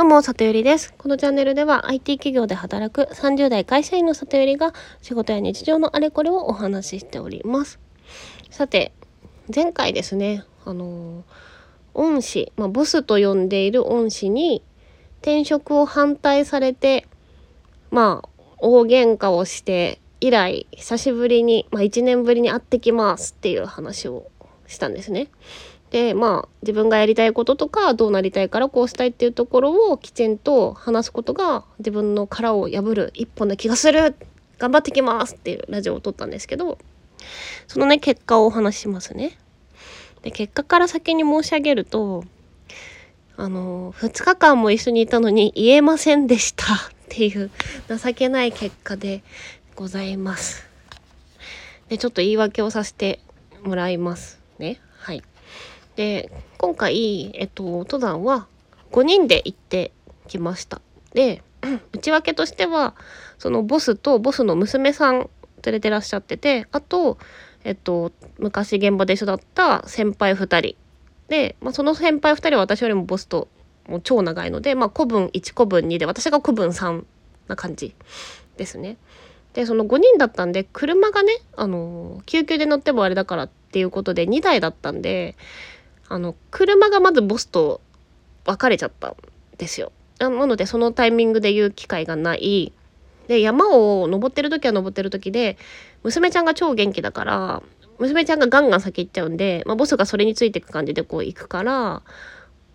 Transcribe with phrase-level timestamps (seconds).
[0.00, 0.94] どうも、里よりです。
[0.96, 7.78] このチャンネルでは IT 企業で働く30代会社員の里よりが仕事や日常のあれこれをお話ししております。
[8.48, 8.92] さて、
[9.54, 11.22] 前回ですね、あの、
[11.92, 14.62] 恩師、まあ、ボスと呼んでいる恩師に
[15.18, 17.06] 転職を反対されて、
[17.90, 24.30] まあ、大喧嘩をして以来、久しぶりに、まあ、1年ぶりに会ってきますっていう話を
[24.66, 25.28] したんですね。
[25.90, 34.14] でまあ自分がやりたいこととかどうなりたいからこうしたいっていうところをきちんと話すことが自分の殻を破る一本な気がする
[34.58, 36.78] 頑張ってきますっていうラジオを撮ったんですけど
[37.66, 39.38] そのね結果をお話ししますね。
[40.22, 42.24] で結果から先に申し上げると
[43.36, 47.50] あの2日間も一緒にいたのに言えませんでした っていう
[47.88, 49.22] 情けない結果で
[49.74, 50.68] ございます。
[51.88, 53.18] でちょっと言い訳をさせて
[53.62, 54.78] もらいますね。
[55.96, 58.46] で今回、えっと、登山は
[58.92, 59.92] 5人で行って
[60.28, 60.80] きました。
[61.12, 61.42] で
[61.92, 62.94] 内訳としては
[63.38, 65.28] そのボスとボスの娘さん
[65.64, 67.18] 連れてらっしゃっててあと、
[67.64, 70.76] えっと、昔現場で一緒だった先輩2人
[71.28, 73.48] で、まあ、その先輩2人は私よりもボスと
[73.86, 77.04] もう超長いので、まあ、古文1古文2で私が古文3
[77.48, 77.94] な感じ
[78.56, 78.96] ですね。
[79.54, 85.34] でその5人だったんで車がねあの救急で乗ってもあれだからっていうことで2台だったんで
[86.10, 87.80] あの車がまずボスと
[88.44, 89.16] 別れちゃったん
[89.58, 89.92] ですよ。
[90.18, 92.72] なのでそのタイミングで言う機会がない
[93.28, 95.56] で山を登ってる時は登ってる時で
[96.02, 97.62] 娘ちゃんが超元気だから
[98.00, 102.02] 娘ちゃんがガンガン先行っちゃうんで、まあ、ボスがそれについていく感じでこう行くから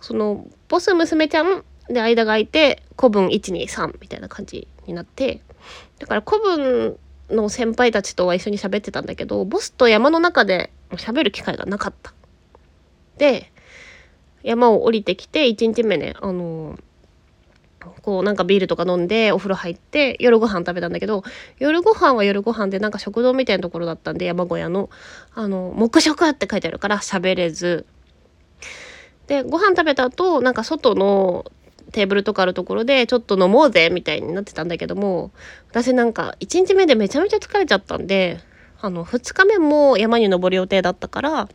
[0.00, 5.40] そのボス娘ちゃんで間が空いて古文123みたいな感じになって
[5.98, 6.98] だから古文
[7.30, 12.12] の先輩たちとは一緒に喋ってたんだけどボスと山の中で喋る機会がなかった。
[13.20, 13.52] で
[14.42, 16.78] 山を降りてきて1日目ねあの
[18.02, 21.22] こうなんかビールとか飲んでお風呂入って夜ご飯食べたんだけど
[21.58, 24.90] 夜ご飯は夜ご飯でなんか食堂みたいなところだったんで山小屋の。
[25.34, 27.86] あの黙食って書いてあるから喋れず。
[29.26, 31.44] でご飯食べた後なんか外の
[31.92, 35.30] テーブルとかあるところでちょっと飲もうぜみたいになってたんだけども
[35.70, 38.40] 私なんか1日目でめちゃめちゃ疲れちゃったんで
[38.80, 41.48] あの2日目も山に登る予定だったから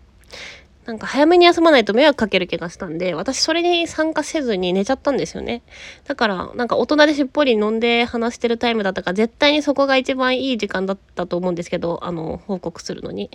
[0.85, 5.63] なんか早めに休まないと迷惑かける気がしたんで、私それに参加せずに寝ちゃったんですよね。
[6.05, 13.31] だから、なんか大人でしっぽり飲んで話してるタイムだったから、絶対にそこが一番いい時間だったと思うんですけど、あの、報告するのに。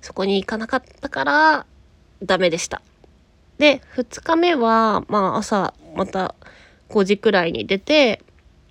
[0.00, 1.66] そこに行かなかったから、
[2.22, 2.80] ダメでした。
[3.58, 6.34] で、2日目は、まあ朝、また
[6.88, 8.22] 5時くらいに出て、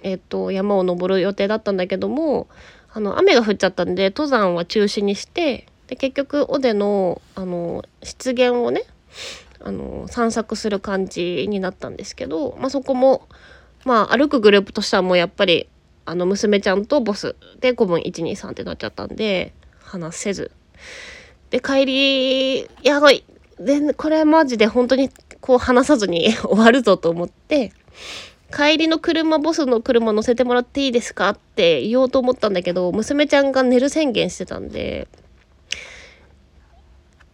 [0.01, 2.47] えっ、と、山を登る予定だったんだけども、
[2.91, 8.83] あの、雨が降っちゃったんで、登山は中止にして、で結局尾でのあの湿原をね
[9.59, 13.27] あの散策する感じになったんですけど、まあ、そこも、
[13.85, 15.69] まあ、歩くグループとしてはもうやっぱり
[16.05, 19.53] あの娘ちゃんとボスで古文123ってなっちゃったんで
[19.83, 20.51] 話せず。
[21.51, 23.23] で帰りやばい。
[23.59, 25.11] でこれマジで本当に
[25.41, 27.71] こう話さずに 終わるぞと思って
[28.51, 35.07] 帰りの車ボスの車乗せてもらっていいですかって言おうと思ったんだけど娘ちゃんが寝る宣言してたんで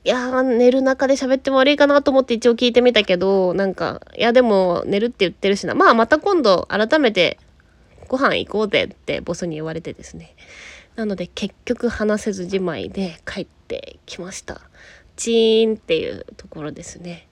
[0.09, 5.75] や寝る中で喋っても悪いかなと思って一応聞いてみたけど、なんか、いやでも寝るって言ってるしな。
[5.75, 7.39] まあまた今度改めて
[8.07, 10.35] ご飯行こうぜってボスに言われてですね。
[10.95, 14.61] なので結局話せずじまいで帰ってきました。
[15.15, 17.27] チーンっていうところですね。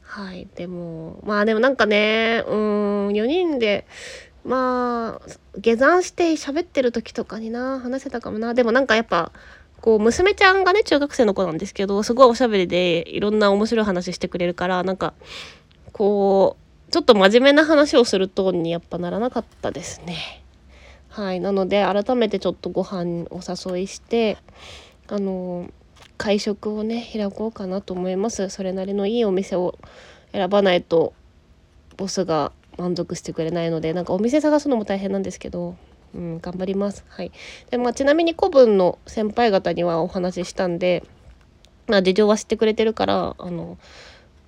[0.00, 0.48] はい。
[0.54, 3.86] でも、まあでもなんかね、うん、4人で、
[4.44, 5.28] まあ、
[5.58, 8.54] 下山して喋ってる時とかにな、話せたかもな。
[8.54, 9.32] でもなんかやっぱ、
[9.80, 15.14] こう娘ちゃんがね中学生の子なんですけどすごいおしゃべりでいろんな面白い話してくれるからなんか
[15.92, 16.56] こ
[16.88, 20.42] うちょっと真面目な話をするトーンにやっぱならなかったですね。
[21.08, 21.40] はい。
[21.40, 24.36] なので改めてちょっとご飯お誘いして
[25.08, 25.70] あの
[26.16, 28.48] 会食をね開こうかなと思います。
[28.50, 29.78] それなりのいいお店を
[30.32, 31.12] 選ばないと
[31.96, 35.76] ボスが満足してくれないのでなんかお店探すのも大変なんですけど。
[36.14, 37.04] うん、頑張ります。
[37.08, 37.32] はい。
[37.70, 41.04] で、まあ、ちなみに古文の先輩方にはお話ししたんで、
[41.86, 43.78] まあ、事情は知ってくれてるから、あの、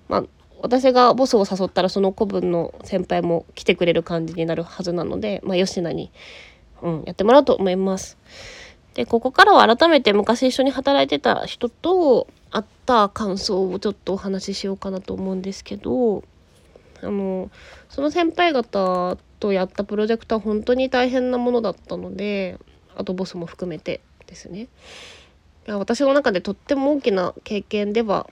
[0.07, 0.23] まあ、
[0.61, 6.11] 私がボスを誘ったらその古文の先輩も来てくれる感じになるはずなので、まあ、吉名に、
[6.81, 8.17] うん、やってもらおうと思います。
[8.93, 16.23] で、ここからは改めて昔一緒に働いてた人と会った感想をちょっとお話ししようかなと思うんですけど、
[17.01, 17.49] あの、
[17.87, 22.57] その先輩方とやったプロジェクトは本当に大変なものだったので
[22.95, 24.67] あとボスも含めてですね
[25.67, 28.29] 私の中でとっても大きな経験では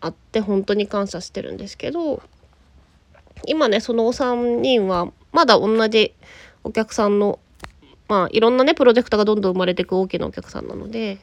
[0.00, 2.22] あって本当に感謝してるんですけど
[3.46, 6.14] 今ね、そのお3人は、まだ同じ
[6.62, 7.38] お客さんの、
[8.08, 11.18] まあ、いろんなね、プロジェクトがどんどん生まれていく大きなお客さんなので、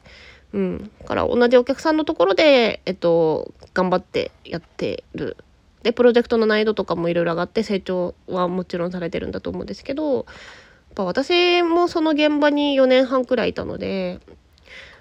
[0.52, 0.90] うん。
[1.06, 5.36] から同じお客さんのところで、えっと、頑張ってやってる。
[5.82, 10.24] で、プロジェクトの難易度とかもいろいろ上がって成長はもちろんされてるんだと思うんですけど、やっ
[10.94, 14.20] ぱ私もその現場に4年半くらいいたので、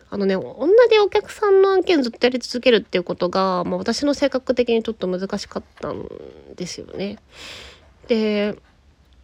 [0.10, 6.06] あのね、同じお客さんの案件ずっとやり続けるっていうことが、まあ、私の性格的にちょっと難しかったん
[6.58, 7.18] ですよね。
[8.08, 8.58] で、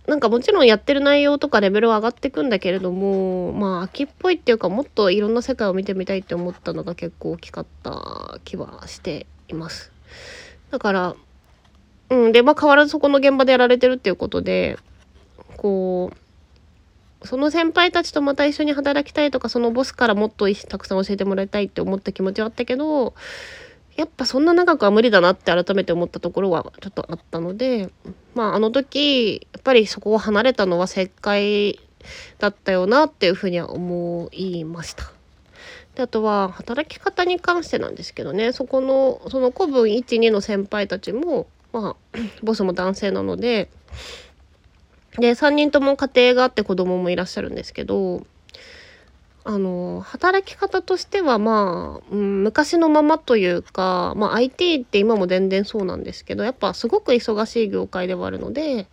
[0.08, 9.92] なんかもちろんやってる内容とかレベルは上がってくんだけれども、まあ秋っぽいっていうかもっといろんな世界を見てみたいって思ったのが結構大きかった気はしています。
[10.72, 11.16] だから、
[12.10, 14.78] うん、で、まあ変わらずそこの現場でやられてるっていうことで、
[15.58, 23.14] こう、その先輩たちとまた一緒に働きたいとか、そのボスからもっとたくさん教えてもらいたいって思った気持ちはあったけど、
[23.96, 27.90] やっぱそんな長くは無理だなって改めて思ったところはちょっとあったので、
[28.36, 31.80] まああの時、やっぱりそこを離れたのは正解
[32.38, 35.12] だったよなっていうふうには思いました。
[35.96, 41.48] であとは働き方に関してなんですけどねそこのその古文12の先輩たちも
[41.80, 41.96] まあ
[42.44, 43.70] ボスも男性なので
[45.20, 48.26] で3人とも家庭があって子供もいらっしゃるんですけど
[49.44, 58.88] あの働き方としてはまあ、うん、昔のままというか、まあ、IT って今も全然そうなんですけどやっぱすごく忙しい業界ではあるので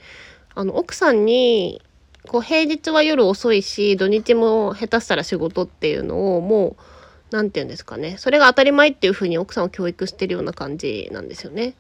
[0.54, 1.82] あの奥さんに
[2.28, 6.76] こう平日は夜遅いし土日も下手したら仕事っていうのをもう
[7.32, 11.75] 何て言うんですかねそれが当たり前っていう風に奥さんを教育してるような感じなんですよね。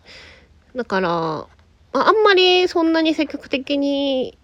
[0.74, 1.48] だからあ
[1.92, 4.36] あんまりそんなに積極的に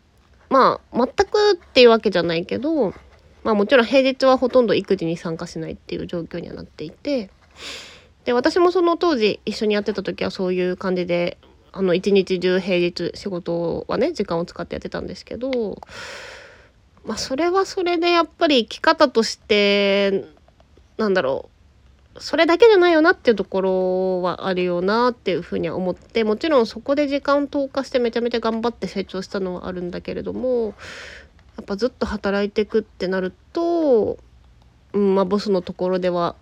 [0.48, 2.94] まあ全くっていうわけじゃないけど
[3.42, 7.30] まあもちろん平日はほとんど育児に参加しないっていう状況にはなっていて、
[8.24, 11.38] で、私もその当時一緒にやってた時はそういう感じで、
[11.72, 15.80] あの一日中平日仕事はね、時間を使ってやってたんですけど、
[17.04, 20.26] まあそれはそれでやっぱり生き方として、
[20.98, 21.59] なんだろう、
[22.18, 30.74] それだけじゃないよなっていうところはあるよなっていうふうには思ってもちろんそこで時間投下してめちゃめちゃ頑張って成長したのはあるんだけれども
[31.56, 34.18] やっぱずっと働いていくってなると、
[34.92, 36.34] うんまあ、ボスのところでは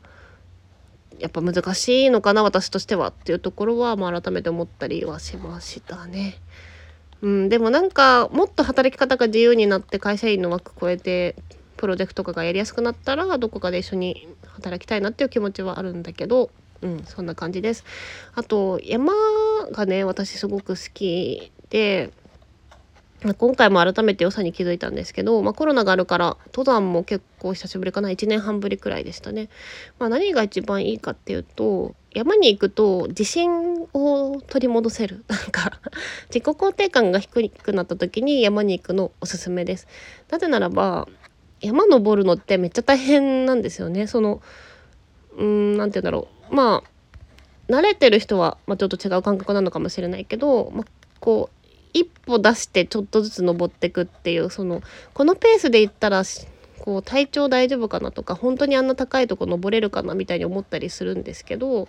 [1.19, 6.37] やっぱ難しいのかな私としてはっていうところは、まあ、改めて思ったりはしましたね。
[7.21, 11.35] うん、でもなんかもっと働き方が自由になって会社員の枠超えて
[11.77, 14.29] プロジェクトとかがやりやすくなったらどこかで一緒に
[14.59, 16.51] 働きたいなっていう気持ちはあるんだけど、
[16.83, 17.85] うん、そんな感じです。
[18.35, 19.13] あと山
[19.73, 22.11] がね私すごく好きで
[23.37, 29.49] 今回も改めて良さに気づいたんですけど、まあ、コロナがあるから登山も結構久しぶりかな1年半ぶりくらいでしたね。
[29.99, 35.81] まあ、何が一番いいかっていうと山に行くと自信を取り戻せる なんか
[36.29, 39.89] 自己肯定感が低くなった時に山に行くのおすすめです。
[40.31, 41.09] なぜならば
[41.61, 44.07] 山登るのってめっちゃ大変なんですよね。
[44.07, 44.41] その
[45.37, 50.85] うーん何て言うんだろうまあ慣れてる人は、まあ、ちょっと違う感覚なのかもしれないけど、まあ、
[51.21, 54.83] こう一歩出してちょっとずつ登ってくっていうその
[55.15, 56.23] このペースでいったら
[56.79, 61.89] こう体調大丈夫かなとか本当にあんな高いとこ登れるかなみたいに思ったりするんですけど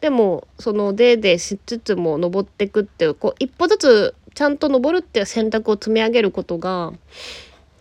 [0.00, 6.92] でもそのデーデーしつつも登ってくっていうこう一歩ずつちゃんと登るっていう選択を積み上げることが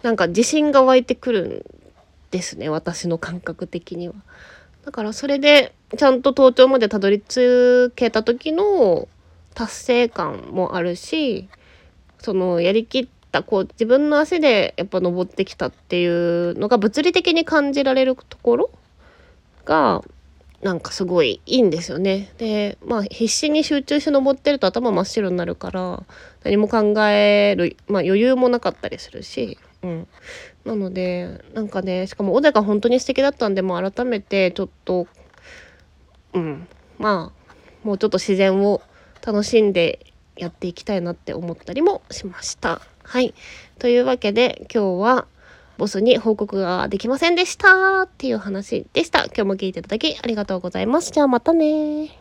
[0.08, 1.66] なんか自信が湧いてくるん
[2.32, 4.16] ですね私の感覚的には。
[4.86, 9.10] だからそれでちゃんと登頂までたどり着けた時の
[9.54, 11.50] 達成感もあるし
[12.20, 18.70] そのやりきったこう自分の足でやっぱ登ってきたっていうのが物理的に感じられるところ
[19.66, 20.06] が
[20.62, 22.32] なんかすごいいいんですよね。
[22.38, 26.04] でまあ必死に集中して登ってると頭真っ白になるから
[26.46, 30.08] 何も考える、まあ、余裕もなかったりするし、うん、
[30.66, 35.08] なのでなんかねしかも尾瀬が本当に素敵だったんでもう改めてちょっと
[36.34, 36.68] うん
[36.98, 38.82] まあもうちょっと自然を
[39.26, 42.82] 楽しんでやっていきたいなって思ったりもしました。
[43.04, 43.34] はい。
[43.80, 45.28] というわけで今日は
[45.78, 49.26] ボスに報告ができませんでしたっていう話でした。
[49.26, 51.12] 今日も聞いていただきありがとうございます。
[51.12, 52.20] じゃあまたね